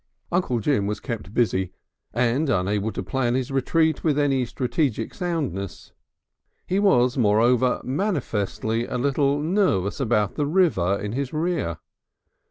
[0.31, 1.73] Uncle Jim was kept busy,
[2.11, 5.91] and unable to plan his retreat with any strategic soundness.
[6.65, 11.77] He was moreover manifestly a little nervous about the river in his rear.